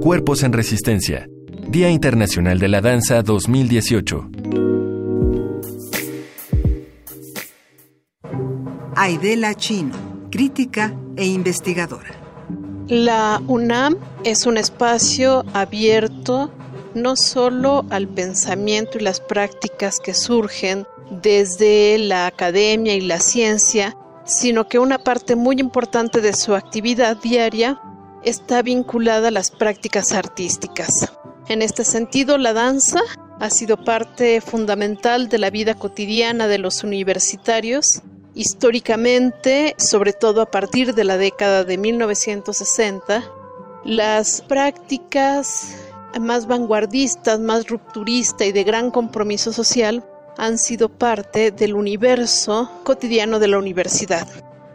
[0.00, 1.28] Cuerpos en Resistencia.
[1.66, 4.30] Día Internacional de la Danza 2018.
[8.94, 9.96] Aidela Chino,
[10.30, 12.14] crítica e investigadora.
[12.86, 16.52] La UNAM es un espacio abierto
[16.94, 20.86] no solo al pensamiento y las prácticas que surgen
[21.20, 27.16] desde la academia y la ciencia, sino que una parte muy importante de su actividad
[27.16, 27.80] diaria
[28.24, 31.12] está vinculada a las prácticas artísticas.
[31.48, 33.00] En este sentido, la danza
[33.40, 38.02] ha sido parte fundamental de la vida cotidiana de los universitarios.
[38.34, 43.24] Históricamente, sobre todo a partir de la década de 1960,
[43.84, 45.74] las prácticas
[46.20, 50.04] más vanguardistas, más rupturistas y de gran compromiso social
[50.38, 54.28] han sido parte del universo cotidiano de la universidad.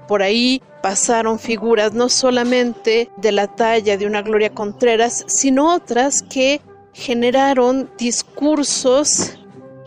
[0.08, 6.22] Por ahí pasaron figuras no solamente de la talla de una Gloria Contreras, sino otras
[6.22, 6.62] que
[6.94, 9.38] generaron discursos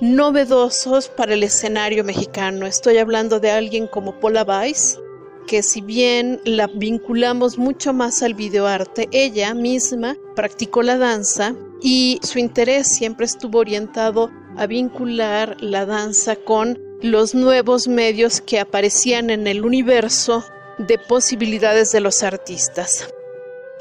[0.00, 2.66] novedosos para el escenario mexicano.
[2.66, 4.98] Estoy hablando de alguien como Paula Weiss,
[5.46, 12.20] que si bien la vinculamos mucho más al videoarte, ella misma practicó la danza y
[12.22, 19.30] su interés siempre estuvo orientado a vincular la danza con los nuevos medios que aparecían
[19.30, 20.44] en el universo
[20.78, 23.08] de posibilidades de los artistas.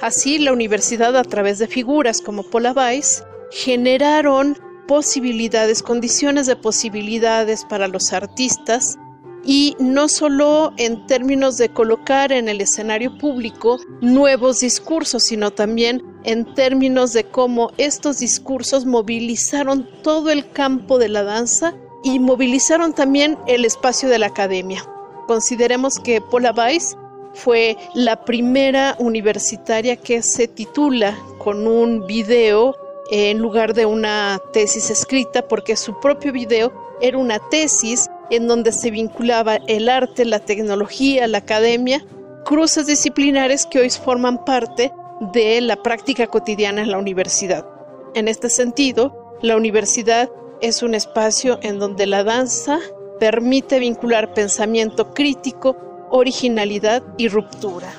[0.02, 7.88] Así, la universidad, a través de figuras como Weiss, generaron posibilidades, condiciones de posibilidades para
[7.88, 8.98] los artistas
[9.44, 16.04] y no solo en términos de colocar en el escenario público nuevos discursos, sino también
[16.24, 22.94] en términos de cómo estos discursos movilizaron todo el campo de la danza y movilizaron
[22.94, 24.84] también el espacio de la academia.
[25.28, 26.98] Consideremos que Paula Weiss
[27.34, 32.76] fue la primera universitaria que se titula con un video
[33.12, 38.72] en lugar de una tesis escrita porque su propio video era una tesis en donde
[38.72, 42.06] se vinculaba el arte, la tecnología, la academia,
[42.46, 44.92] cruces disciplinares que hoy forman parte
[45.34, 47.66] de la práctica cotidiana en la universidad.
[48.14, 50.30] En este sentido, la universidad
[50.62, 52.80] es un espacio en donde la danza
[53.20, 55.76] permite vincular pensamiento crítico,
[56.10, 57.92] originalidad y ruptura.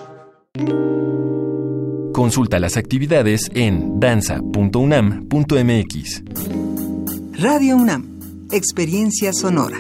[2.12, 6.22] Consulta las actividades en danza.unam.mx.
[7.40, 9.78] Radio UNAM, experiencia sonora.